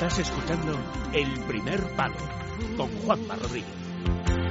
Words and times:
Estás 0.00 0.20
escuchando 0.20 0.78
El 1.12 1.28
Primer 1.48 1.82
Palo 1.96 2.14
con 2.76 2.88
Juanma 3.00 3.34
Rodríguez. 3.34 3.66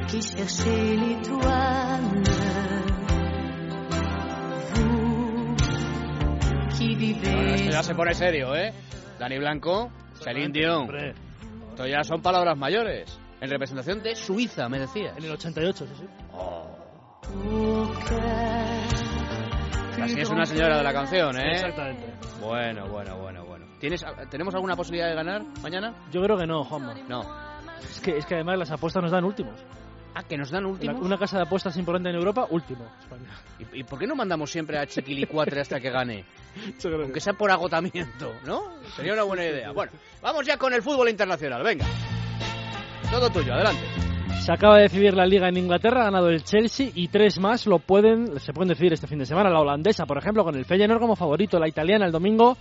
qui 0.09 0.21
cherchez 0.21 0.97
l'étoile. 0.97 2.03
Vous 4.75 5.55
qui 6.77 6.95
Bueno, 6.97 7.53
esto 7.53 7.63
vivez 7.63 7.71
ya 7.71 7.81
se 7.81 7.95
pone 7.95 8.13
serio, 8.13 8.53
¿eh? 8.57 8.73
Dani 9.17 9.37
Blanco, 9.39 9.89
Celine 10.21 10.51
Dion. 10.51 10.93
Esto 11.69 11.87
ya 11.87 12.03
son 12.03 12.21
palabras 12.21 12.57
mayores. 12.57 13.17
En 13.39 13.49
representación 13.49 14.03
de 14.03 14.17
Suiza, 14.17 14.67
me 14.67 14.79
decías. 14.79 15.17
en 15.17 15.23
el 15.23 15.31
88, 15.31 15.87
sí, 15.87 15.93
sí. 15.97 16.07
Oh, 16.33 16.75
es 20.17 20.29
una 20.29 20.45
señora 20.45 20.79
de 20.79 20.83
la 20.83 20.91
canción, 20.91 21.39
¿eh? 21.39 21.53
Exactamente. 21.53 22.13
Bueno, 22.41 22.89
bueno, 22.89 23.17
bueno, 23.17 23.45
bueno. 23.45 23.56
¿Tienes, 23.79 24.03
¿Tenemos 24.29 24.53
alguna 24.55 24.75
posibilidad 24.75 25.07
de 25.09 25.15
ganar 25.15 25.43
mañana? 25.61 25.93
Yo 26.11 26.21
creo 26.23 26.37
que 26.37 26.47
no, 26.47 26.63
Juanma. 26.63 26.95
No. 27.07 27.21
Es 27.79 27.99
que, 28.01 28.17
es 28.17 28.25
que 28.25 28.35
además 28.35 28.57
las 28.57 28.71
apuestas 28.71 29.03
nos 29.03 29.11
dan 29.11 29.23
últimos. 29.23 29.59
Ah, 30.15 30.23
que 30.23 30.35
nos 30.35 30.49
dan 30.49 30.63
La- 30.63 30.69
último. 30.69 30.97
una 30.99 31.17
casa 31.19 31.37
de 31.37 31.43
apuestas 31.43 31.77
importante 31.77 32.09
en 32.09 32.15
Europa, 32.15 32.47
último. 32.49 32.87
España. 32.99 33.29
¿Y, 33.59 33.81
y 33.81 33.83
por 33.83 33.99
qué 33.99 34.07
no 34.07 34.15
mandamos 34.15 34.49
siempre 34.49 34.79
a 34.79 34.87
Chiquilicuatre 34.87 35.61
hasta 35.61 35.79
que 35.79 35.91
gane? 35.91 36.25
Aunque 36.83 37.19
sea 37.19 37.33
por 37.33 37.51
agotamiento, 37.51 38.33
¿no? 38.43 38.63
Sería 38.95 39.13
una 39.13 39.23
buena 39.23 39.45
idea. 39.45 39.71
Bueno, 39.71 39.91
vamos 40.23 40.43
ya 40.45 40.57
con 40.57 40.73
el 40.73 40.81
fútbol 40.81 41.09
internacional, 41.09 41.61
venga. 41.61 41.85
Todo 43.11 43.29
tuyo, 43.29 43.53
adelante. 43.53 43.85
Se 44.39 44.53
acaba 44.53 44.77
de 44.77 44.83
decidir 44.83 45.13
la 45.13 45.25
liga 45.25 45.49
en 45.49 45.57
Inglaterra, 45.57 46.01
ha 46.01 46.05
ganado 46.05 46.29
el 46.29 46.43
Chelsea 46.43 46.89
y 46.95 47.09
tres 47.09 47.39
más 47.39 47.67
lo 47.67 47.79
pueden, 47.79 48.39
se 48.39 48.53
pueden 48.53 48.69
decidir 48.69 48.93
este 48.93 49.07
fin 49.07 49.19
de 49.19 49.25
semana. 49.25 49.49
La 49.49 49.59
holandesa, 49.59 50.05
por 50.05 50.17
ejemplo, 50.17 50.43
con 50.43 50.55
el 50.55 50.65
Feyenoord 50.65 51.01
como 51.01 51.15
favorito, 51.15 51.59
la 51.59 51.67
italiana 51.67 52.05
el 52.05 52.11
domingo 52.11 52.57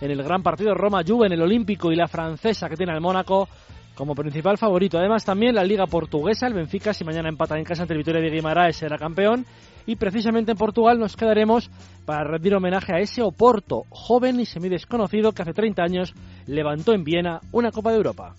en 0.00 0.10
el 0.10 0.22
gran 0.22 0.42
partido 0.42 0.74
Roma-Juve 0.74 1.26
en 1.26 1.32
el 1.32 1.42
Olímpico 1.42 1.90
y 1.90 1.96
la 1.96 2.08
francesa 2.08 2.68
que 2.68 2.76
tiene 2.76 2.92
al 2.92 3.00
Mónaco 3.00 3.48
como 3.94 4.14
principal 4.14 4.58
favorito. 4.58 4.98
Además 4.98 5.24
también 5.24 5.54
la 5.54 5.64
liga 5.64 5.86
portuguesa, 5.86 6.46
el 6.46 6.54
Benfica, 6.54 6.92
si 6.92 7.04
mañana 7.04 7.28
empata 7.28 7.58
en 7.58 7.64
casa 7.64 7.82
ante 7.82 7.94
el 7.94 7.98
Vitoria 7.98 8.20
de 8.20 8.30
Guimaraes 8.30 8.76
será 8.76 8.96
campeón. 8.98 9.44
Y 9.86 9.96
precisamente 9.96 10.52
en 10.52 10.58
Portugal 10.58 10.98
nos 10.98 11.16
quedaremos 11.16 11.70
para 12.04 12.24
rendir 12.24 12.54
homenaje 12.54 12.94
a 12.94 12.98
ese 12.98 13.22
Oporto, 13.22 13.84
joven 13.88 14.40
y 14.40 14.46
semidesconocido 14.46 15.32
que 15.32 15.42
hace 15.42 15.52
30 15.52 15.82
años 15.82 16.14
levantó 16.46 16.92
en 16.92 17.04
Viena 17.04 17.40
una 17.52 17.70
Copa 17.70 17.90
de 17.90 17.96
Europa. 17.96 18.34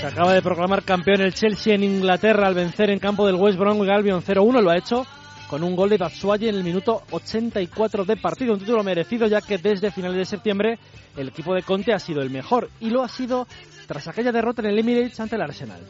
Se 0.00 0.06
acaba 0.06 0.32
de 0.32 0.42
proclamar 0.42 0.84
campeón 0.84 1.20
el 1.22 1.34
Chelsea 1.34 1.74
en 1.74 1.82
Inglaterra 1.82 2.46
al 2.46 2.54
vencer 2.54 2.90
en 2.90 2.98
campo 2.98 3.26
del 3.26 3.36
West 3.36 3.58
Bromwich 3.58 3.90
Albion 3.90 4.22
0-1. 4.22 4.62
Lo 4.62 4.70
ha 4.70 4.76
hecho 4.76 5.06
con 5.48 5.64
un 5.64 5.74
gol 5.74 5.90
de 5.90 5.96
Batshuayi 5.96 6.48
en 6.48 6.56
el 6.56 6.64
minuto 6.64 7.02
84 7.10 8.04
de 8.04 8.16
partido. 8.16 8.52
Un 8.52 8.60
título 8.60 8.84
merecido 8.84 9.26
ya 9.26 9.40
que 9.40 9.58
desde 9.58 9.90
finales 9.90 10.18
de 10.18 10.24
septiembre 10.24 10.78
el 11.16 11.28
equipo 11.28 11.54
de 11.54 11.62
Conte 11.62 11.92
ha 11.92 11.98
sido 11.98 12.22
el 12.22 12.30
mejor 12.30 12.70
y 12.80 12.90
lo 12.90 13.02
ha 13.02 13.08
sido 13.08 13.46
tras 13.86 14.06
aquella 14.08 14.32
derrota 14.32 14.62
en 14.62 14.68
el 14.68 14.78
Emirates 14.78 15.18
ante 15.18 15.36
el 15.36 15.42
Arsenal. 15.42 15.80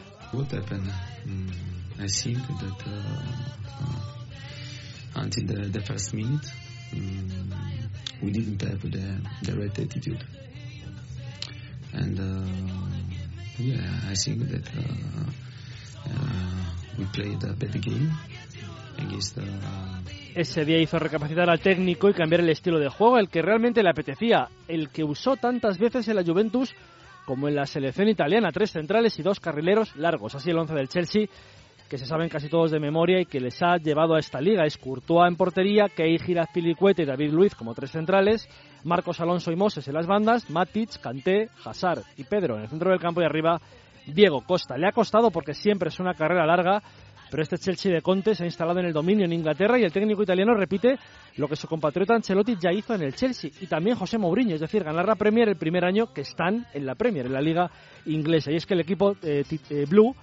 And 11.93 12.19
uh, 12.19 13.63
yeah, 13.63 14.09
I 14.09 14.15
think 14.15 14.49
that 14.49 14.67
uh, 14.75 16.09
uh, 16.09 16.65
we 16.97 17.05
played 17.05 17.43
a 17.43 17.53
bad 17.53 17.81
game 17.81 18.11
Ese 20.35 20.65
día 20.65 20.79
hizo 20.79 20.99
recapacitar 20.99 21.49
al 21.49 21.59
técnico 21.59 22.09
y 22.09 22.13
cambiar 22.13 22.41
el 22.41 22.49
estilo 22.49 22.79
de 22.79 22.89
juego, 22.89 23.17
el 23.17 23.29
que 23.29 23.41
realmente 23.41 23.81
le 23.81 23.89
apetecía, 23.89 24.49
el 24.67 24.89
que 24.89 25.03
usó 25.03 25.35
tantas 25.35 25.77
veces 25.77 26.07
en 26.07 26.15
la 26.15 26.23
Juventus 26.23 26.73
como 27.25 27.47
en 27.47 27.55
la 27.55 27.65
selección 27.65 28.07
italiana, 28.07 28.51
tres 28.51 28.71
centrales 28.71 29.17
y 29.19 29.23
dos 29.23 29.39
carrileros 29.39 29.95
largos. 29.95 30.35
Así 30.35 30.49
el 30.49 30.57
once 30.57 30.73
del 30.73 30.87
Chelsea, 30.87 31.27
que 31.89 31.97
se 31.97 32.05
saben 32.05 32.29
casi 32.29 32.49
todos 32.49 32.71
de 32.71 32.79
memoria 32.79 33.19
y 33.21 33.25
que 33.25 33.39
les 33.39 33.61
ha 33.61 33.77
llevado 33.77 34.15
a 34.15 34.19
esta 34.19 34.41
liga. 34.41 34.65
Es 34.65 34.77
Courtois 34.77 35.27
en 35.27 35.35
portería, 35.35 35.87
Kei 35.87 36.17
Pilicueta 36.53 37.01
y 37.01 37.05
David 37.05 37.31
Luiz 37.31 37.55
como 37.55 37.73
tres 37.73 37.91
centrales, 37.91 38.47
Marcos 38.83 39.19
Alonso 39.21 39.51
y 39.51 39.55
Moses 39.55 39.87
en 39.87 39.93
las 39.93 40.07
bandas, 40.07 40.49
Matic, 40.49 40.99
Kanté, 40.99 41.49
Hazard 41.63 42.03
y 42.17 42.23
Pedro 42.23 42.57
en 42.57 42.63
el 42.63 42.69
centro 42.69 42.91
del 42.91 42.99
campo 42.99 43.21
y 43.21 43.25
arriba 43.25 43.59
Diego 44.05 44.41
Costa. 44.41 44.77
Le 44.77 44.87
ha 44.87 44.91
costado 44.91 45.31
porque 45.31 45.53
siempre 45.53 45.89
es 45.89 45.99
una 45.99 46.13
carrera 46.13 46.45
larga, 46.45 46.81
pero 47.29 47.43
este 47.43 47.57
Chelsea 47.57 47.91
de 47.91 48.01
Conte 48.01 48.35
se 48.35 48.43
ha 48.43 48.45
instalado 48.45 48.79
en 48.79 48.85
el 48.85 48.93
dominio 48.93 49.25
en 49.25 49.33
Inglaterra 49.33 49.77
y 49.79 49.83
el 49.83 49.91
técnico 49.91 50.23
italiano 50.23 50.53
repite 50.53 50.97
lo 51.35 51.47
que 51.47 51.55
su 51.55 51.67
compatriota 51.67 52.15
Ancelotti 52.15 52.55
ya 52.59 52.71
hizo 52.71 52.95
en 52.95 53.01
el 53.01 53.15
Chelsea 53.15 53.51
y 53.61 53.67
también 53.67 53.97
José 53.97 54.17
Mourinho, 54.17 54.55
es 54.55 54.61
decir, 54.61 54.83
ganar 54.83 55.05
la 55.05 55.15
Premier 55.15 55.49
el 55.49 55.57
primer 55.57 55.83
año 55.83 56.13
que 56.13 56.21
están 56.21 56.65
en 56.73 56.85
la 56.85 56.95
Premier, 56.95 57.25
en 57.25 57.33
la 57.33 57.41
liga 57.41 57.69
inglesa. 58.05 58.51
Y 58.51 58.55
es 58.55 58.65
que 58.65 58.73
el 58.73 58.81
equipo 58.81 59.15
eh, 59.21 59.43
eh, 59.69 59.85
Blue 59.89 60.15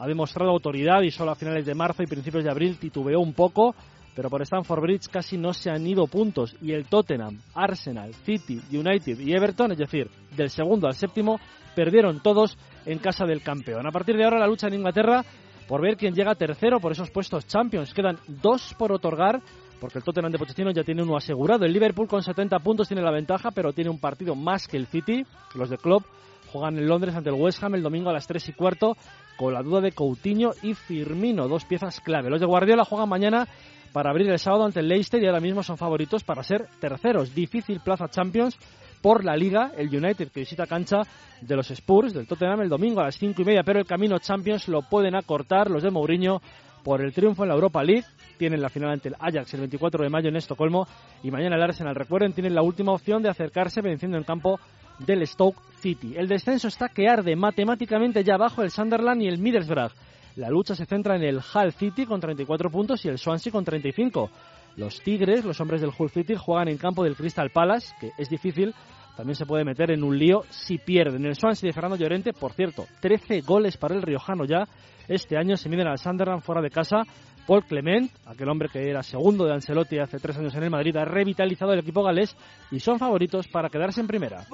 ha 0.00 0.06
demostrado 0.06 0.50
autoridad 0.50 1.02
y 1.02 1.10
solo 1.10 1.30
a 1.30 1.34
finales 1.34 1.66
de 1.66 1.74
marzo 1.74 2.02
y 2.02 2.06
principios 2.06 2.42
de 2.42 2.50
abril 2.50 2.78
titubeó 2.78 3.20
un 3.20 3.34
poco, 3.34 3.74
pero 4.16 4.30
por 4.30 4.40
Stamford 4.40 4.80
Bridge 4.80 5.08
casi 5.08 5.36
no 5.36 5.52
se 5.52 5.70
han 5.70 5.86
ido 5.86 6.06
puntos 6.06 6.56
y 6.62 6.72
el 6.72 6.86
Tottenham, 6.86 7.38
Arsenal, 7.54 8.14
City, 8.24 8.62
United 8.72 9.20
y 9.20 9.34
Everton, 9.34 9.72
es 9.72 9.78
decir, 9.78 10.10
del 10.34 10.48
segundo 10.48 10.86
al 10.86 10.94
séptimo, 10.94 11.38
perdieron 11.76 12.22
todos 12.22 12.56
en 12.86 12.98
casa 12.98 13.26
del 13.26 13.42
campeón. 13.42 13.86
A 13.86 13.92
partir 13.92 14.16
de 14.16 14.24
ahora 14.24 14.38
la 14.38 14.46
lucha 14.46 14.68
en 14.68 14.74
Inglaterra 14.74 15.22
por 15.68 15.82
ver 15.82 15.98
quién 15.98 16.14
llega 16.14 16.34
tercero 16.34 16.80
por 16.80 16.92
esos 16.92 17.10
puestos 17.10 17.46
Champions. 17.46 17.92
Quedan 17.92 18.18
dos 18.26 18.74
por 18.78 18.92
otorgar 18.92 19.40
porque 19.80 19.98
el 19.98 20.04
Tottenham 20.04 20.32
de 20.32 20.38
Pochettino 20.38 20.70
ya 20.70 20.82
tiene 20.82 21.02
uno 21.02 21.16
asegurado. 21.16 21.66
El 21.66 21.72
Liverpool 21.72 22.08
con 22.08 22.22
70 22.22 22.58
puntos 22.58 22.88
tiene 22.88 23.02
la 23.02 23.12
ventaja, 23.12 23.50
pero 23.50 23.72
tiene 23.72 23.90
un 23.90 24.00
partido 24.00 24.34
más 24.34 24.66
que 24.66 24.78
el 24.78 24.86
City. 24.86 25.24
Los 25.54 25.70
de 25.70 25.76
Klopp 25.76 26.04
juegan 26.50 26.78
en 26.78 26.86
Londres 26.86 27.14
ante 27.14 27.30
el 27.30 27.36
West 27.36 27.62
Ham 27.62 27.74
el 27.74 27.82
domingo 27.82 28.10
a 28.10 28.12
las 28.12 28.26
3 28.26 28.48
y 28.48 28.52
cuarto 28.52 28.96
con 29.36 29.54
la 29.54 29.62
duda 29.62 29.80
de 29.80 29.92
Coutinho 29.92 30.50
y 30.62 30.74
Firmino, 30.74 31.48
dos 31.48 31.64
piezas 31.64 32.00
clave. 32.00 32.28
Los 32.28 32.40
de 32.40 32.46
Guardiola 32.46 32.84
juegan 32.84 33.08
mañana 33.08 33.46
para 33.92 34.10
abrir 34.10 34.28
el 34.30 34.38
sábado 34.38 34.64
ante 34.64 34.80
el 34.80 34.88
Leicester 34.88 35.22
y 35.22 35.26
ahora 35.26 35.40
mismo 35.40 35.62
son 35.62 35.76
favoritos 35.76 36.24
para 36.24 36.42
ser 36.42 36.66
terceros. 36.80 37.34
Difícil 37.34 37.80
plaza 37.80 38.08
Champions 38.08 38.58
por 39.00 39.24
la 39.24 39.36
Liga, 39.36 39.72
el 39.76 39.88
United 39.88 40.30
que 40.30 40.40
visita 40.40 40.66
cancha 40.66 40.98
de 41.40 41.56
los 41.56 41.70
Spurs 41.70 42.12
del 42.12 42.26
Tottenham 42.26 42.60
el 42.60 42.68
domingo 42.68 43.00
a 43.00 43.04
las 43.04 43.16
cinco 43.16 43.42
y 43.42 43.44
media, 43.44 43.62
pero 43.64 43.78
el 43.78 43.86
camino 43.86 44.18
Champions 44.18 44.68
lo 44.68 44.82
pueden 44.82 45.14
acortar 45.14 45.70
los 45.70 45.82
de 45.82 45.90
Mourinho 45.90 46.42
por 46.84 47.02
el 47.02 47.12
triunfo 47.12 47.42
en 47.42 47.48
la 47.48 47.54
Europa 47.54 47.82
League. 47.82 48.04
Tienen 48.38 48.60
la 48.60 48.68
final 48.68 48.90
ante 48.90 49.08
el 49.08 49.16
Ajax 49.18 49.54
el 49.54 49.60
24 49.60 50.04
de 50.04 50.10
mayo 50.10 50.28
en 50.28 50.36
Estocolmo 50.36 50.86
y 51.22 51.30
mañana 51.30 51.56
el 51.56 51.62
Arsenal, 51.62 51.94
recuerden, 51.94 52.32
tienen 52.32 52.54
la 52.54 52.62
última 52.62 52.92
opción 52.92 53.22
de 53.22 53.28
acercarse 53.28 53.80
venciendo 53.80 54.16
en 54.16 54.24
campo 54.24 54.60
del 55.06 55.26
Stoke 55.26 55.60
City. 55.80 56.14
El 56.16 56.28
descenso 56.28 56.68
está 56.68 56.88
que 56.88 57.08
arde 57.08 57.36
matemáticamente 57.36 58.22
ya 58.22 58.34
abajo 58.34 58.62
el 58.62 58.70
Sunderland 58.70 59.22
y 59.22 59.28
el 59.28 59.38
Middlesbrough. 59.38 59.92
La 60.36 60.48
lucha 60.48 60.74
se 60.74 60.86
centra 60.86 61.16
en 61.16 61.22
el 61.22 61.38
Hull 61.38 61.72
City 61.72 62.06
con 62.06 62.20
34 62.20 62.70
puntos 62.70 63.04
y 63.04 63.08
el 63.08 63.18
Swansea 63.18 63.52
con 63.52 63.64
35. 63.64 64.30
Los 64.76 65.00
Tigres, 65.00 65.44
los 65.44 65.60
hombres 65.60 65.80
del 65.80 65.90
Hull 65.96 66.10
City, 66.10 66.34
juegan 66.36 66.68
en 66.68 66.78
campo 66.78 67.02
del 67.02 67.16
Crystal 67.16 67.50
Palace, 67.50 67.94
que 68.00 68.12
es 68.16 68.28
difícil, 68.28 68.72
también 69.16 69.34
se 69.34 69.44
puede 69.44 69.64
meter 69.64 69.90
en 69.90 70.04
un 70.04 70.18
lío 70.18 70.44
si 70.48 70.78
pierden. 70.78 71.26
El 71.26 71.34
Swansea 71.34 71.68
de 71.68 71.72
Fernando 71.72 71.96
Llorente, 71.96 72.32
por 72.32 72.52
cierto, 72.52 72.86
13 73.00 73.40
goles 73.40 73.76
para 73.76 73.94
el 73.94 74.02
riojano 74.02 74.44
ya. 74.44 74.64
Este 75.08 75.36
año 75.36 75.56
se 75.56 75.68
miden 75.68 75.88
al 75.88 75.98
Sunderland 75.98 76.42
fuera 76.42 76.62
de 76.62 76.70
casa. 76.70 77.02
Paul 77.46 77.64
Clement, 77.64 78.10
aquel 78.26 78.48
hombre 78.48 78.68
que 78.72 78.88
era 78.88 79.02
segundo 79.02 79.44
de 79.44 79.52
Ancelotti 79.52 79.98
hace 79.98 80.18
tres 80.18 80.38
años 80.38 80.54
en 80.54 80.62
el 80.62 80.70
Madrid, 80.70 80.96
ha 80.96 81.04
revitalizado 81.04 81.72
el 81.72 81.80
equipo 81.80 82.02
galés 82.02 82.36
y 82.70 82.78
son 82.78 82.98
favoritos 82.98 83.48
para 83.48 83.68
quedarse 83.68 84.00
en 84.00 84.06
primera. 84.06 84.44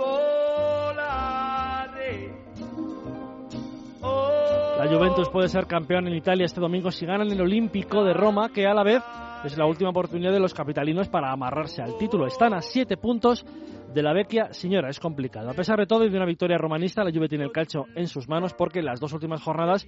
La 4.78 4.86
Juventus 4.88 5.28
puede 5.30 5.48
ser 5.48 5.66
campeón 5.66 6.06
en 6.06 6.14
Italia 6.14 6.44
este 6.44 6.60
domingo 6.60 6.92
si 6.92 7.06
ganan 7.06 7.32
el 7.32 7.40
Olímpico 7.40 8.04
de 8.04 8.12
Roma, 8.12 8.50
que 8.50 8.66
a 8.66 8.74
la 8.74 8.84
vez 8.84 9.02
es 9.46 9.56
la 9.56 9.66
última 9.66 9.90
oportunidad 9.90 10.32
de 10.32 10.40
los 10.40 10.52
capitalinos 10.52 11.08
para 11.08 11.30
amarrarse 11.30 11.80
al 11.80 11.96
título. 11.96 12.26
Están 12.26 12.52
a 12.54 12.60
siete 12.60 12.96
puntos 12.96 13.46
de 13.94 14.02
la 14.02 14.12
vecchia 14.12 14.52
señora. 14.52 14.88
Es 14.88 14.98
complicado. 14.98 15.48
A 15.48 15.54
pesar 15.54 15.78
de 15.78 15.86
todo 15.86 16.04
y 16.04 16.10
de 16.10 16.16
una 16.16 16.26
victoria 16.26 16.58
romanista, 16.58 17.04
la 17.04 17.12
Juve 17.12 17.28
tiene 17.28 17.44
el 17.44 17.52
calcio 17.52 17.86
en 17.94 18.08
sus 18.08 18.28
manos 18.28 18.54
porque 18.54 18.82
las 18.82 19.00
dos 19.00 19.12
últimas 19.12 19.42
jornadas 19.42 19.86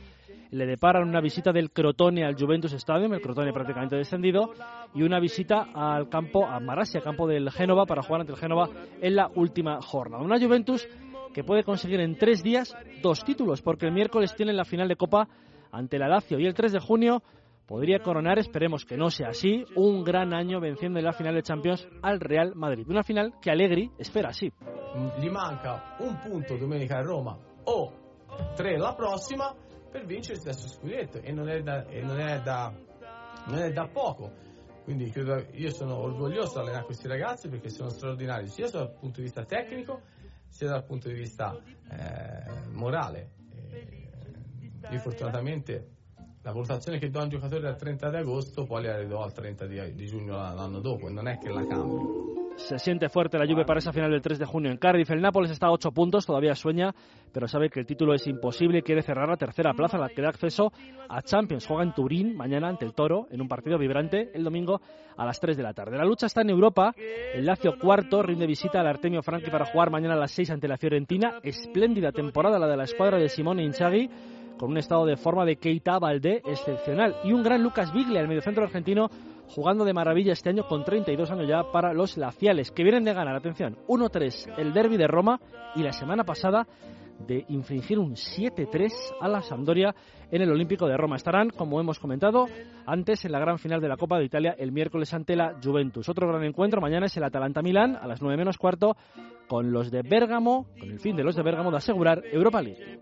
le 0.50 0.66
deparan 0.66 1.08
una 1.08 1.20
visita 1.20 1.52
del 1.52 1.70
Crotone 1.70 2.25
al 2.25 2.37
Juventus 2.37 2.72
Stadium, 2.72 3.12
el 3.14 3.20
Crotone 3.20 3.52
prácticamente 3.52 3.96
descendido, 3.96 4.52
y 4.94 5.02
una 5.02 5.20
visita 5.20 5.66
al 5.75 6.08
campo, 6.08 6.46
a 6.46 6.58
Marassi, 6.61 6.99
al 6.99 7.04
campo 7.04 7.26
del 7.26 7.50
Génova, 7.50 7.84
para 7.84 8.02
jugar 8.02 8.22
ante 8.22 8.32
el 8.32 8.38
Génova 8.38 8.69
en 9.00 9.16
la 9.16 9.28
última 9.34 9.81
jornada. 9.82 10.22
Una 10.22 10.40
Juventus 10.40 10.88
que 11.34 11.44
puede 11.44 11.64
conseguir 11.64 12.00
en 12.00 12.16
tres 12.16 12.43
días 12.43 12.75
dos 13.02 13.25
títulos, 13.25 13.61
porque 13.61 13.87
el 13.87 13.93
miércoles 13.93 14.34
tiene 14.34 14.52
la 14.52 14.64
final 14.64 14.88
de 14.88 14.96
Copa 14.96 15.28
ante 15.70 15.99
la 15.99 16.08
Lazio 16.08 16.38
y 16.38 16.46
el 16.46 16.54
3 16.54 16.72
de 16.72 16.81
junio 16.81 17.22
podría 17.69 18.00
coronar, 18.00 18.38
esperemos 18.38 18.87
que 18.87 18.97
no 18.97 19.11
sea 19.11 19.29
así, 19.29 19.65
un 19.76 20.03
gran 20.03 20.32
año 20.32 20.59
venciendo 20.59 20.99
en 20.99 21.05
la 21.05 21.12
final 21.12 21.35
de 21.35 21.43
Champions 21.43 21.87
al 22.00 22.19
Real 22.19 22.55
Madrid. 22.56 22.88
Una 22.88 23.05
final 23.05 23.35
que 23.43 23.50
Allegri 23.50 23.93
espera 23.99 24.31
así. 24.31 24.50
Gli 25.20 25.29
manca 25.29 25.97
un 26.00 26.19
punto 26.19 26.56
domenica 26.56 26.97
a 26.97 27.03
Roma 27.03 27.38
o 27.65 27.93
tre 28.56 28.79
la 28.79 28.94
prossima 28.94 29.55
per 29.91 30.06
vincere 30.06 30.37
il 30.37 30.41
stesso 30.41 30.67
scudetto 30.67 31.20
e 31.20 31.31
non 31.31 31.49
è 31.49 31.61
da, 31.61 31.85
non 31.85 32.19
è 32.19 32.41
da, 32.41 32.75
non 33.47 33.59
è 33.59 33.71
da 33.71 33.87
poco. 33.87 34.32
Quindi 34.85 35.11
credo, 35.11 35.44
io 35.53 35.71
sono 35.71 35.99
orgoglioso 35.99 36.55
di 36.55 36.61
allenare 36.61 36.87
questi 36.87 37.06
ragazzi 37.06 37.49
perché 37.50 37.69
sono 37.69 37.91
straordinari 37.91 38.49
sia 38.49 38.71
dal 38.71 38.94
punto 38.99 39.19
di 39.19 39.25
vista 39.25 39.44
tecnico 39.44 40.00
sia 40.49 40.69
dal 40.69 40.85
punto 40.87 41.09
di 41.09 41.14
vista 41.14 41.55
eh, 41.91 42.71
morale. 42.71 43.32
E 43.61 44.09
io 44.91 44.99
fortunatamente 45.00 45.97
la 46.49 46.55
valutazione 46.55 46.99
che 46.99 47.11
do 47.11 47.21
a 47.21 47.25
un 47.25 47.29
giocatore 47.29 47.61
dal 47.61 47.77
30 47.77 48.09
di 48.09 48.17
agosto 48.17 48.65
poi 48.65 48.83
la 48.83 48.97
ridò 48.97 49.23
al 49.23 49.33
30 49.33 49.67
di, 49.67 49.95
di 49.95 50.06
giugno 50.06 50.37
l'anno 50.37 50.81
dopo, 50.81 51.11
non 51.11 51.29
è 51.29 51.37
che 51.37 51.50
la 51.50 51.67
cambio. 51.67 52.37
Se 52.56 52.79
siente 52.79 53.09
fuerte 53.09 53.39
la 53.39 53.45
lluvia 53.45 53.65
para 53.65 53.79
esa 53.79 53.93
final 53.93 54.11
del 54.11 54.21
3 54.21 54.39
de 54.39 54.45
junio 54.45 54.71
en 54.71 54.79
Cardiff. 54.79 55.11
El 55.11 55.21
Nápoles 55.21 55.50
está 55.50 55.67
a 55.67 55.71
8 55.71 55.93
puntos, 55.93 56.27
todavía 56.27 56.56
sueña, 56.56 56.93
pero 57.33 57.47
sabe 57.47 57.71
que 57.71 57.79
el 57.79 57.87
título 57.87 58.15
es 58.15 58.27
imposible 58.27 58.79
y 58.79 58.83
quiere 58.83 59.03
cerrar 59.03 59.29
la 59.29 59.37
tercera 59.37 59.75
plaza, 59.75 59.97
la 59.97 60.09
que 60.09 60.23
da 60.23 60.31
acceso 60.31 60.73
a 61.09 61.23
Champions. 61.23 61.67
Juega 61.67 61.85
en 61.85 61.93
Turín 61.93 62.35
mañana 62.35 62.69
ante 62.69 62.85
el 62.85 62.95
Toro 62.95 63.29
en 63.31 63.41
un 63.41 63.47
partido 63.47 63.79
vibrante 63.79 64.31
el 64.35 64.43
domingo 64.43 64.81
a 65.17 65.25
las 65.25 65.39
3 65.39 65.56
de 65.56 65.62
la 65.62 65.73
tarde. 65.73 65.99
La 65.99 66.05
lucha 66.05 66.27
está 66.27 66.41
en 66.41 66.50
Europa. 66.50 66.95
El 67.33 67.47
Lazio 67.47 67.79
cuarto 67.79 68.23
rinde 68.23 68.47
visita 68.47 68.81
al 68.81 68.89
Artemio 68.89 69.23
Franchi 69.23 69.50
para 69.50 69.67
jugar 69.67 69.91
mañana 69.91 70.15
a 70.15 70.19
las 70.19 70.33
6 70.33 70.50
ante 70.50 70.67
la 70.67 70.79
Fiorentina. 70.79 71.39
Espléndida 71.45 72.11
temporada 72.11 72.59
la 72.59 72.67
de 72.67 72.77
la 72.77 72.85
escuadra 72.85 73.19
de 73.19 73.29
Simone 73.29 73.62
Inzaghi 73.62 74.11
con 74.58 74.70
un 74.70 74.78
estado 74.78 75.06
de 75.06 75.16
forma 75.16 75.44
de 75.44 75.56
Keita 75.56 75.99
Valdé 75.99 76.43
excepcional 76.44 77.16
y 77.25 77.32
un 77.32 77.43
gran 77.43 77.62
Lucas 77.62 77.93
Biglia, 77.93 78.20
el 78.20 78.28
mediocentro 78.28 78.64
argentino, 78.64 79.08
jugando 79.49 79.84
de 79.84 79.94
maravilla 79.94 80.32
este 80.32 80.50
año 80.50 80.66
con 80.69 80.84
32 80.84 81.31
años 81.31 81.49
ya 81.49 81.62
para 81.72 81.94
los 81.94 82.16
laciales, 82.19 82.70
que 82.70 82.82
vienen 82.82 83.05
de 83.05 83.14
ganar, 83.14 83.37
atención, 83.37 83.78
1-3 83.87 84.58
el 84.58 84.72
derby 84.72 84.96
de 84.96 85.06
Roma 85.06 85.40
y 85.75 85.82
la 85.82 85.93
semana 85.93 86.25
pasada 86.25 86.66
de 87.26 87.44
infringir 87.49 87.99
un 87.99 88.12
7-3 88.12 88.93
a 89.20 89.28
la 89.28 89.43
Sampdoria 89.43 89.94
en 90.31 90.43
el 90.43 90.50
Olímpico 90.50 90.87
de 90.87 90.96
Roma. 90.96 91.16
Estarán, 91.16 91.50
como 91.50 91.81
hemos 91.81 91.99
comentado, 91.99 92.46
antes 92.87 93.25
en 93.25 93.32
la 93.32 93.40
gran 93.40 93.58
final 93.58 93.81
de 93.81 93.88
la 93.88 93.96
Copa 93.96 94.19
de 94.19 94.25
Italia 94.25 94.54
el 94.56 94.72
miércoles 94.72 95.12
ante 95.14 95.34
la 95.34 95.56
Juventus. 95.62 96.08
Otro 96.08 96.28
gran 96.28 96.44
encuentro 96.44 96.81
mañana 96.81 97.06
es 97.06 97.16
el 97.16 97.25
Atalanta-Milán 97.25 97.96
a 97.96 98.06
las 98.06 98.22
9 98.22 98.37
menos 98.37 98.56
cuarto 98.56 98.96
con 99.49 99.72
los 99.72 99.90
de 99.90 100.02
Bérgamo, 100.02 100.66
con 100.78 100.90
el 100.90 101.00
fin 101.00 101.16
de 101.16 101.25
los 101.25 101.34
de 101.34 101.43
Bérgamo 101.43 101.70
de 101.70 101.78
asegurar 101.78 102.22
Europa 102.31 102.62
League. 102.62 103.00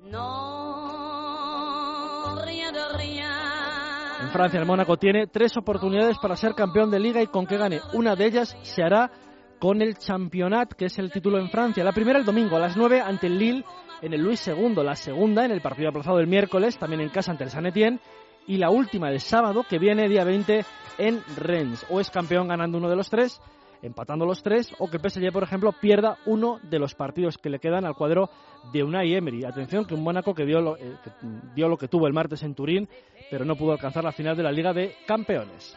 En 4.27 4.31
Francia, 4.31 4.59
el 4.59 4.67
Mónaco 4.67 4.97
tiene 4.97 5.27
tres 5.27 5.57
oportunidades 5.57 6.19
para 6.19 6.37
ser 6.37 6.55
campeón 6.55 6.91
de 6.91 6.99
liga 6.99 7.23
y 7.23 7.27
con 7.27 7.47
que 7.47 7.57
gane 7.57 7.81
una 7.93 8.17
de 8.17 8.27
ellas 8.27 8.57
se 8.63 8.83
hará 8.83 9.11
con 9.59 9.83
el 9.83 9.97
Championat, 9.99 10.73
que 10.73 10.87
es 10.87 10.99
el 10.99 11.13
título 11.13 11.39
en 11.39 11.51
Francia. 11.51 11.85
La 11.85 11.93
primera 11.93 12.19
el 12.19 12.25
domingo 12.25 12.57
a 12.57 12.61
las 12.61 12.77
9 12.77 13.01
ante 13.01 13.27
el 13.27 13.39
Lille 13.39 13.65
en 14.03 14.13
el 14.13 14.23
Luis 14.23 14.47
II, 14.49 14.75
la 14.83 14.97
segunda 14.97 15.45
en 15.45 15.51
el 15.51 15.61
partido 15.61 15.91
aplazado 15.91 16.19
el 16.19 16.27
miércoles, 16.27 16.79
también 16.79 17.03
en 17.03 17.09
casa 17.09 17.31
ante 17.31 17.45
el 17.45 17.51
San 17.51 17.67
Etienne, 17.67 18.01
y 18.47 18.57
la 18.57 18.71
última 18.71 19.11
el 19.11 19.21
sábado 19.21 19.65
que 19.69 19.79
viene 19.79 20.09
día 20.09 20.25
20 20.25 20.65
en 20.99 21.23
Rennes. 21.37 21.87
O 21.91 22.01
es 22.01 22.11
campeón 22.11 22.49
ganando 22.49 22.79
uno 22.79 22.89
de 22.89 22.97
los 22.97 23.11
tres 23.11 23.41
empatando 23.83 24.27
los 24.27 24.43
tres, 24.43 24.73
o 24.79 24.89
que 24.89 24.99
el 24.99 25.11
PSG, 25.11 25.33
por 25.33 25.43
ejemplo, 25.43 25.73
pierda 25.81 26.19
uno 26.27 26.59
de 26.63 26.79
los 26.79 26.95
partidos 26.95 27.39
que 27.39 27.51
le 27.51 27.59
quedan 27.59 27.85
al 27.85 27.95
cuadro 27.95 28.31
de 28.73 28.83
Unai 28.83 29.15
Emery. 29.15 29.45
Atención 29.45 29.85
que 29.85 29.95
un 29.95 30.03
Mónaco 30.03 30.35
que 30.35 30.45
dio 30.45 30.61
lo, 30.61 30.77
eh, 30.77 30.97
que 31.03 31.11
dio 31.55 31.69
lo 31.69 31.77
que 31.77 31.89
tuvo 31.89 32.07
el 32.07 32.13
martes 32.13 32.43
en 32.43 32.55
Turín, 32.55 32.89
pero 33.31 33.45
no 33.45 33.57
pudo 33.57 33.73
alcanzar 33.73 34.05
la 34.05 34.13
final 34.13 34.37
de 34.37 34.43
la 34.43 34.53
Liga 34.53 34.73
de 34.73 34.95
Campeones. 35.07 35.75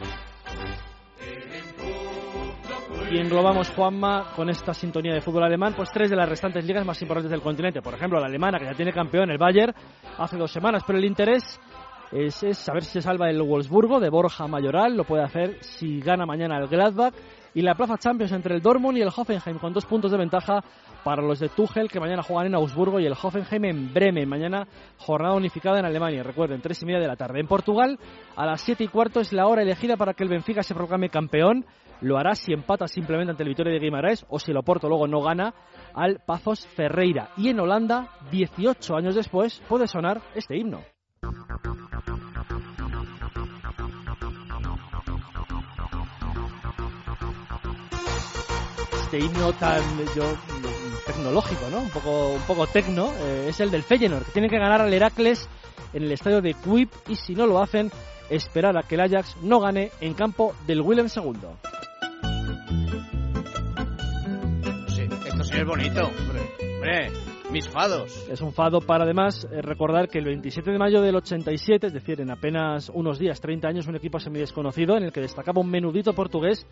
Y 3.12 3.18
englobamos, 3.18 3.72
Juanma, 3.72 4.34
con 4.36 4.50
esta 4.52 4.72
sintonía 4.72 5.14
de 5.16 5.22
fútbol 5.22 5.44
alemán, 5.44 5.74
pues 5.76 5.90
tres 5.92 6.12
de 6.12 6.16
las 6.16 6.30
restantes 6.30 6.64
ligas 6.64 6.86
más 6.86 7.02
importantes 7.02 7.32
del 7.32 7.42
continente. 7.42 7.82
Por 7.82 7.96
ejemplo, 7.96 8.20
la 8.20 8.28
alemana, 8.28 8.60
que 8.60 8.66
ya 8.66 8.74
tiene 8.74 8.94
campeón, 8.94 9.32
el 9.32 9.40
Bayern, 9.40 9.74
hace 10.20 10.38
dos 10.38 10.52
semanas, 10.52 10.84
pero 10.86 11.00
el 11.00 11.06
interés 11.06 11.60
es, 12.12 12.44
es 12.44 12.58
saber 12.60 12.84
si 12.84 12.92
se 12.92 13.02
salva 13.02 13.30
el 13.30 13.42
Wolfsburgo 13.42 14.00
de 14.00 14.10
Borja 14.10 14.48
Mayoral, 14.48 14.96
lo 14.96 15.06
puede 15.06 15.24
hacer 15.24 15.58
si 15.62 16.00
gana 16.00 16.28
mañana 16.28 16.58
el 16.60 16.68
Gladbach 16.68 17.16
y 17.54 17.62
la 17.62 17.76
plaza 17.76 17.98
Champions 17.98 18.32
entre 18.32 18.56
el 18.56 18.62
Dortmund 18.62 18.98
y 18.98 19.02
el 19.02 19.10
Hoffenheim 19.16 19.58
con 19.58 19.74
dos 19.74 19.86
puntos 19.86 20.12
de 20.12 20.18
ventaja 20.18 20.64
para 21.04 21.22
los 21.22 21.40
de 21.40 21.50
Tuchel 21.50 21.90
que 21.90 22.00
mañana 22.00 22.24
juegan 22.24 22.48
en 22.48 22.56
Augsburgo 22.56 23.00
y 23.00 23.06
el 23.06 23.14
Hoffenheim 23.14 23.66
en 23.66 23.94
Bremen. 23.94 24.28
Mañana 24.28 24.68
jornada 24.98 25.36
unificada 25.36 25.80
en 25.80 25.86
Alemania, 25.86 26.24
recuerden, 26.24 26.62
tres 26.62 26.82
y 26.84 26.86
media 26.86 27.00
de 27.00 27.08
la 27.08 27.16
tarde. 27.16 27.40
En 27.40 27.48
Portugal, 27.48 27.98
a 28.36 28.46
las 28.46 28.62
siete 28.62 28.84
y 28.84 28.88
cuarto 28.88 29.20
es 29.20 29.34
la 29.34 29.48
hora 29.48 29.62
elegida 29.62 29.98
para 29.98 30.14
que 30.14 30.24
el 30.24 30.30
Benfica 30.30 30.64
se 30.64 30.76
proclame 30.76 31.10
campeón. 31.10 31.66
Lo 32.02 32.18
hará 32.18 32.34
si 32.34 32.54
empata 32.54 32.88
simplemente 32.88 33.32
ante 33.32 33.44
el 33.44 33.50
Vitoria 33.50 33.74
de 33.74 33.80
Guimaraes 33.80 34.26
o 34.30 34.40
si 34.40 34.52
el 34.52 34.58
Oporto 34.58 34.88
luego 34.88 35.08
no 35.08 35.22
gana 35.22 35.54
al 35.94 36.22
Pazos 36.26 36.66
Ferreira. 36.68 37.30
Y 37.36 37.50
en 37.50 37.60
Holanda, 37.60 38.10
18 38.32 38.96
años 38.96 39.16
después, 39.16 39.62
puede 39.68 39.88
sonar 39.88 40.22
este 40.34 40.58
himno. 40.58 40.82
Este 49.12 49.26
himno 49.26 49.52
tan 49.54 49.82
yo, 50.16 50.24
tecnológico, 51.08 51.68
¿no? 51.72 51.80
Un 51.80 51.90
poco, 51.90 52.28
un 52.28 52.42
poco 52.44 52.68
tecno, 52.68 53.12
eh, 53.20 53.48
es 53.50 53.60
el 53.60 53.72
del 53.72 53.82
Feyenoord, 53.82 54.24
que 54.26 54.32
tiene 54.34 54.50
que 54.50 54.60
ganar 54.60 54.82
al 54.82 54.94
Heracles 54.94 55.50
en 55.94 56.04
el 56.04 56.12
estadio 56.12 56.42
de 56.42 56.54
Kuip 56.54 56.92
y 57.08 57.16
si 57.16 57.34
no 57.34 57.48
lo 57.48 57.60
hacen, 57.60 57.92
esperar 58.30 58.78
a 58.78 58.84
que 58.84 58.94
el 58.94 59.02
Ajax 59.02 59.38
no 59.42 59.62
gane 59.62 59.90
en 60.00 60.14
campo 60.14 60.54
del 60.68 60.82
Willem 60.82 61.08
II. 61.08 61.34
Sí, 64.90 65.08
esto 65.26 65.44
sí 65.44 65.58
es 65.58 65.66
bonito, 65.66 66.02
hombre. 66.02 66.42
Hombre, 66.76 67.12
mis 67.52 67.68
fados. 67.68 68.28
Es 68.30 68.42
un 68.42 68.54
fado 68.54 68.80
para 68.80 69.06
además 69.06 69.48
eh, 69.52 69.64
recordar 69.64 70.08
que 70.08 70.20
el 70.20 70.26
27 70.26 70.70
de 70.70 70.78
mayo 70.78 71.02
del 71.02 71.16
87, 71.16 71.88
es 71.88 71.94
decir, 71.94 72.22
en 72.22 72.30
apenas 72.30 72.92
unos 72.94 73.18
días, 73.18 73.42
30 73.42 73.70
años, 73.70 73.88
un 73.88 73.96
equipo 73.96 74.20
semi 74.20 74.38
desconocido 74.38 74.98
en 74.98 75.06
el 75.06 75.12
que 75.12 75.22
destacaba 75.22 75.62
un 75.62 75.72
menudito 75.72 76.14
portugués 76.14 76.68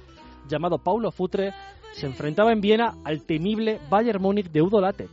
llamado 0.48 0.78
Paulo 0.78 1.12
Futre 1.12 1.54
se 1.94 2.06
enfrentaba 2.06 2.52
en 2.52 2.62
Viena 2.62 2.96
al 3.04 3.24
temible 3.24 3.80
Bayern 3.90 4.22
Múnich 4.22 4.52
de 4.52 4.62
Udo 4.62 4.82
Lattek. 4.82 5.10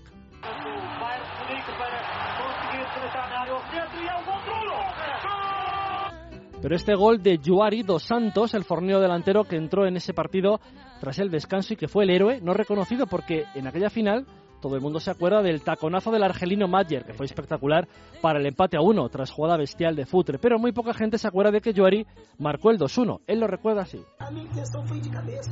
Pero 6.65 6.77
este 6.77 6.95
gol 6.95 7.23
de 7.23 7.39
Juari 7.45 7.83
dos 7.83 8.05
Santos, 8.05 8.55
el 8.55 8.65
forneo 8.65 8.99
delantero 8.99 9.45
que 9.45 9.57
entró 9.57 9.87
en 9.87 9.99
ese 9.99 10.15
partido 10.15 10.61
tras 10.99 11.19
el 11.19 11.31
descanso 11.31 11.75
y 11.75 11.77
que 11.77 11.89
fue 11.89 12.05
el 12.05 12.11
héroe, 12.11 12.41
no 12.41 12.55
reconocido 12.55 13.07
porque 13.07 13.45
en 13.55 13.67
aquella 13.67 13.91
final 13.91 14.25
todo 14.65 14.77
el 14.77 14.81
mundo 14.81 14.99
se 14.99 15.11
acuerda 15.11 15.43
del 15.43 15.61
taconazo 15.61 16.11
del 16.11 16.23
argelino 16.23 16.67
Mayer, 16.67 17.05
que 17.05 17.13
fue 17.13 17.27
espectacular 17.27 17.87
para 18.23 18.39
el 18.39 18.47
empate 18.47 18.79
a 18.79 18.81
uno 18.81 19.07
tras 19.11 19.31
jugada 19.31 19.59
bestial 19.59 19.95
de 19.95 20.07
Futre. 20.07 20.39
Pero 20.39 20.59
muy 20.59 20.73
poca 20.73 20.95
gente 20.95 21.19
se 21.19 21.29
acuerda 21.29 21.53
de 21.53 21.61
que 21.61 21.75
Joari 21.75 22.07
marcó 22.39 22.71
el 22.71 22.79
2-1. 22.79 23.21
Él 23.27 23.41
lo 23.41 23.47
recuerda 23.47 23.83
así. 23.83 24.03
A 24.21 24.31
minha 24.31 24.47
intenção 24.47 24.83
foi 24.87 24.99
de 25.01 25.11
cabeça. 25.11 25.51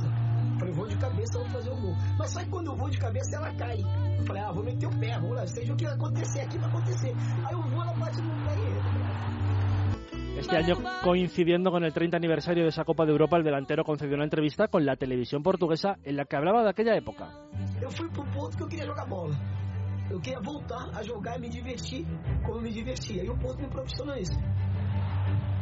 Falei, 0.57 0.73
vou 0.73 0.87
de 0.87 0.97
cabeça, 0.97 1.37
vou 1.37 1.47
fazer 1.49 1.69
o 1.69 1.75
gol. 1.75 1.95
Mas 2.17 2.31
só 2.31 2.39
que 2.39 2.49
quando 2.49 2.71
eu 2.71 2.75
vou 2.75 2.89
de 2.89 2.97
cabeça, 2.97 3.35
ela 3.35 3.53
cai. 3.53 3.77
Eu 4.17 4.25
falei, 4.25 4.41
ah, 4.41 4.51
vou 4.51 4.63
meter 4.63 4.87
o 4.87 4.99
pé, 4.99 5.19
vamos 5.19 5.35
lá, 5.35 5.45
seja 5.45 5.73
o 5.73 5.75
que 5.75 5.85
acontecer 5.85 6.41
aqui, 6.41 6.57
vai 6.57 6.69
acontecer. 6.69 7.13
Aí 7.45 7.53
eu 7.53 7.61
vou, 7.61 7.83
ela 7.83 7.93
bate 7.93 8.19
no 8.19 8.33
pé. 8.45 8.62
Este 10.37 10.57
año, 10.57 10.75
coincidiendo 11.03 11.71
con 11.71 11.83
el 11.83 11.93
30 11.93 12.17
aniversario 12.17 12.63
de 12.63 12.69
esa 12.69 12.83
Copa 12.83 13.05
de 13.05 13.11
Europa, 13.11 13.37
el 13.37 13.43
delantero 13.43 13.83
concedió 13.83 14.15
una 14.15 14.23
entrevista 14.23 14.67
con 14.67 14.85
la 14.85 14.95
televisión 14.95 15.43
portuguesa 15.43 15.97
en 16.03 16.17
la 16.17 16.25
que 16.25 16.35
hablaba 16.35 16.63
de 16.63 16.69
aquella 16.69 16.95
época. 16.95 17.29
Eu 17.81 17.91
fui 17.91 18.09
pro 18.09 18.23
ponto 18.31 18.57
que 18.57 18.63
eu 18.63 18.67
queria 18.67 18.85
jogar 18.85 19.05
bola. 19.05 19.35
Eu 20.09 20.19
queria 20.19 20.39
voltar 20.39 20.89
a 20.95 21.03
jogar 21.03 21.37
e 21.37 21.41
me 21.41 21.49
divertir 21.49 22.05
como 22.45 22.61
me 22.61 22.71
divertia. 22.71 23.23
E 23.23 23.29
o 23.29 23.37
ponto 23.37 23.61
me 23.61 23.67
proporcionou 23.67 24.17
isso. 24.17 24.37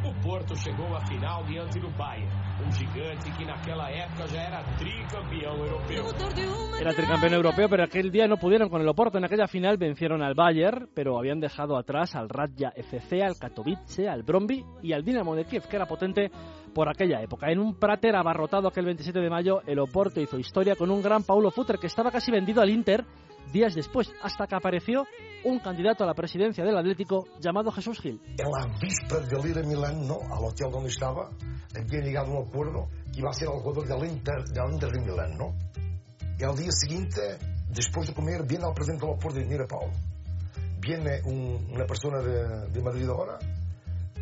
O 0.04 0.12
Porto 0.20 0.56
chegou 0.56 0.96
à 0.96 1.00
final 1.06 1.44
diante 1.44 1.78
do 1.78 1.88
Bayern, 1.90 2.28
um 2.62 2.72
gigante 2.72 3.30
que 3.32 3.44
naquela 3.44 3.90
época 3.90 4.28
já 4.28 4.40
era 4.40 4.62
tricampeão 4.78 5.56
europeu. 5.56 6.04
Era 6.80 6.94
tricampeón 6.94 7.34
europeo, 7.34 7.68
pero 7.68 7.82
aquel 7.82 8.10
día 8.10 8.26
no 8.26 8.36
pudieron 8.36 8.68
con 8.68 8.80
el 8.80 8.88
Oporto. 8.88 9.18
En 9.18 9.24
aquella 9.24 9.46
final 9.48 9.76
vencieron 9.76 10.22
al 10.22 10.34
Bayern, 10.34 10.88
pero 10.94 11.18
habían 11.18 11.40
dejado 11.40 11.76
atrás 11.76 12.14
al 12.14 12.28
Radja 12.28 12.72
FC, 12.74 13.22
al 13.22 13.36
Katowice, 13.38 14.08
al 14.08 14.22
Bromby 14.22 14.64
y 14.82 14.92
al 14.92 15.04
Dinamo 15.04 15.34
de 15.34 15.44
Kiev, 15.44 15.66
que 15.68 15.76
era 15.76 15.86
potente 15.86 16.30
por 16.72 16.88
aquella 16.88 17.20
época. 17.20 17.50
En 17.50 17.58
un 17.58 17.74
Prater 17.74 18.16
abarrotado 18.16 18.68
aquel 18.68 18.86
27 18.86 19.18
de 19.18 19.30
mayo, 19.30 19.62
el 19.66 19.78
Oporto 19.78 20.20
hizo 20.20 20.38
historia 20.38 20.76
con 20.76 20.90
un 20.90 21.02
gran 21.02 21.22
Paulo 21.24 21.50
Futre 21.50 21.78
que 21.78 21.86
estaba 21.86 22.10
casi 22.10 22.30
vendido 22.30 22.62
al 22.62 22.70
Inter 22.70 23.04
días 23.52 23.74
después, 23.74 24.12
hasta 24.22 24.46
que 24.46 24.54
apareció 24.54 25.06
un 25.44 25.58
candidato 25.58 26.04
a 26.04 26.06
la 26.06 26.14
presidencia 26.14 26.64
del 26.64 26.76
Atlético 26.76 27.26
llamado 27.40 27.70
Jesús 27.72 27.98
Gil. 28.00 28.20
En 28.38 28.50
la 28.50 28.78
víspera 28.78 29.26
de 29.26 29.50
ir 29.50 29.58
a 29.58 29.62
Milán, 29.62 30.06
¿no? 30.06 30.18
al 30.30 30.44
hotel 30.44 30.70
donde 30.70 30.90
estaba, 30.90 31.30
había 31.74 32.00
llegado 32.00 32.32
un 32.32 32.46
acuerdo 32.46 32.88
que 33.12 33.18
iba 33.20 33.30
a 33.30 33.32
ser 33.34 33.48
el 33.48 33.54
jugador 33.60 33.86
del 33.88 34.10
Inter, 34.10 34.44
del 34.44 34.72
Inter 34.72 34.90
de 34.90 35.00
Milán, 35.00 35.36
¿no? 35.36 35.54
Y 36.38 36.44
al 36.44 36.56
día 36.56 36.70
siguiente, 36.70 37.20
después 37.70 38.08
de 38.08 38.14
comer, 38.14 38.46
viene 38.46 38.64
al 38.64 38.72
presidente 38.74 39.04
del 39.06 39.14
Oporto 39.16 39.40
y 39.40 39.44
mira, 39.44 39.66
Paulo, 39.66 39.92
viene 40.80 41.20
un- 41.24 41.68
una 41.72 41.84
persona 41.86 42.18
de, 42.20 42.68
de 42.70 42.82
Madrid 42.82 43.08
ahora, 43.08 43.38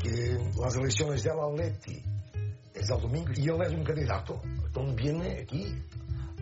que 0.02 0.38
las 0.58 0.74
elecciones 0.76 1.22
del 1.22 1.38
Atleti 1.38 2.02
es 2.74 2.90
el 2.90 3.00
domingo, 3.00 3.30
y 3.36 3.48
él 3.48 3.60
es 3.62 3.72
un 3.72 3.84
candidato, 3.84 4.40
entonces 4.66 4.96
viene 4.96 5.40
aquí 5.42 5.74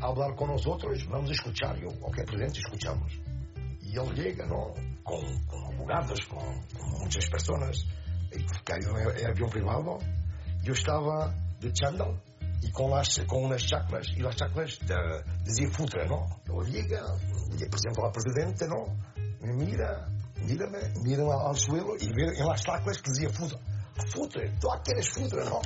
hablar 0.00 0.34
con 0.36 0.48
nosotros, 0.48 1.06
vamos 1.08 1.30
a 1.30 1.32
escuchar, 1.32 1.78
yo, 1.78 1.88
ok, 1.88 2.16
presidente, 2.26 2.60
escuchamos. 2.60 3.12
Y 3.82 3.98
él 3.98 4.14
llega, 4.14 4.46
¿no? 4.46 4.74
Con, 5.02 5.20
con 5.46 5.74
abogados, 5.74 6.20
con, 6.28 6.62
con 6.78 7.00
muchas 7.00 7.28
personas. 7.28 7.84
Y 8.32 8.44
cayó 8.64 8.98
en 8.98 9.16
el 9.16 9.26
avión 9.26 9.50
privado. 9.50 9.98
Yo 10.62 10.72
estaba 10.74 11.34
de 11.60 11.72
chándal 11.72 12.20
y 12.62 12.70
con, 12.72 12.90
las, 12.90 13.20
con 13.26 13.44
unas 13.44 13.64
chaclas, 13.64 14.06
y 14.16 14.20
las 14.20 14.36
chaclas 14.36 14.78
eh, 14.82 14.94
decía 15.44 15.70
futre, 15.70 16.06
¿no? 16.08 16.26
Luego 16.46 16.64
llega, 16.64 17.02
le 17.56 17.68
presidente, 17.68 18.66
¿no? 18.66 18.86
Me 19.40 19.52
mira, 19.54 20.08
mírame, 20.44 20.78
mira 21.04 21.22
al, 21.48 21.56
suelo 21.56 21.94
y 21.98 22.12
ve 22.12 22.32
en 22.36 22.46
las 22.46 22.62
chaclas 22.62 23.00
que 23.00 23.10
decía. 23.10 23.28
Futre, 24.06 24.52
tú 24.60 24.68
eres 24.90 25.10
futre, 25.10 25.44
¿no? 25.44 25.60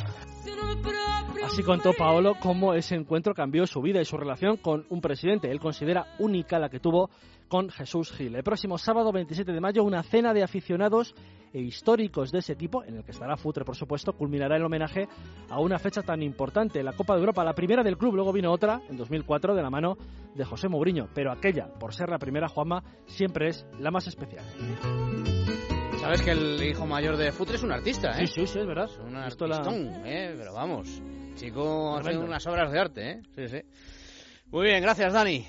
Así 1.44 1.62
contó 1.62 1.92
Paolo 1.92 2.34
cómo 2.40 2.74
ese 2.74 2.94
encuentro 2.94 3.34
cambió 3.34 3.66
su 3.66 3.80
vida 3.80 4.00
y 4.00 4.04
su 4.04 4.16
relación 4.16 4.56
con 4.56 4.86
un 4.88 5.00
presidente. 5.00 5.50
Él 5.50 5.60
considera 5.60 6.14
única 6.18 6.58
la 6.58 6.68
que 6.68 6.80
tuvo 6.80 7.10
con 7.48 7.68
Jesús 7.68 8.10
Gil. 8.12 8.34
El 8.34 8.42
próximo 8.42 8.78
sábado 8.78 9.12
27 9.12 9.52
de 9.52 9.60
mayo, 9.60 9.84
una 9.84 10.02
cena 10.02 10.32
de 10.32 10.42
aficionados 10.42 11.14
e 11.52 11.60
históricos 11.60 12.32
de 12.32 12.38
ese 12.38 12.56
tipo, 12.56 12.82
en 12.82 12.96
el 12.96 13.04
que 13.04 13.10
estará 13.10 13.36
Futre, 13.36 13.64
por 13.64 13.76
supuesto, 13.76 14.14
culminará 14.14 14.56
el 14.56 14.64
homenaje 14.64 15.06
a 15.50 15.60
una 15.60 15.78
fecha 15.78 16.02
tan 16.02 16.22
importante, 16.22 16.82
la 16.82 16.94
Copa 16.94 17.14
de 17.14 17.20
Europa, 17.20 17.44
la 17.44 17.54
primera 17.54 17.82
del 17.82 17.98
club. 17.98 18.14
Luego 18.14 18.32
vino 18.32 18.50
otra, 18.50 18.80
en 18.88 18.96
2004, 18.96 19.54
de 19.54 19.62
la 19.62 19.68
mano 19.68 19.98
de 20.34 20.44
José 20.44 20.68
Mourinho. 20.68 21.08
Pero 21.14 21.30
aquella, 21.30 21.66
por 21.78 21.92
ser 21.92 22.08
la 22.08 22.18
primera, 22.18 22.48
Juanma, 22.48 22.82
siempre 23.06 23.48
es 23.48 23.66
la 23.78 23.90
más 23.90 24.06
especial. 24.06 24.44
Sabes 26.02 26.20
que 26.22 26.32
el 26.32 26.60
hijo 26.62 26.84
mayor 26.84 27.16
de 27.16 27.30
Futre 27.30 27.54
es 27.54 27.62
un 27.62 27.70
artista, 27.70 28.20
¿eh? 28.20 28.26
Sí, 28.26 28.40
sí, 28.40 28.46
sí, 28.48 28.58
es 28.58 28.66
verdad. 28.66 28.90
Es 28.92 28.98
un 28.98 29.12
la- 29.14 29.24
artistón, 29.26 30.02
¿eh? 30.04 30.34
Pero 30.36 30.52
vamos, 30.52 31.00
chico 31.36 31.98
Tremendo. 32.02 32.26
unas 32.26 32.44
obras 32.48 32.72
de 32.72 32.78
arte, 32.80 33.10
¿eh? 33.12 33.22
Sí, 33.36 33.48
sí. 33.48 33.62
Muy 34.50 34.66
bien, 34.66 34.82
gracias, 34.82 35.12
Dani. 35.12 35.46